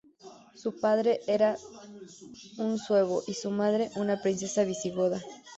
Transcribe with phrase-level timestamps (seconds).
[0.55, 1.59] Su padre era
[2.57, 5.21] un suevo y su madre una princesa visigoda.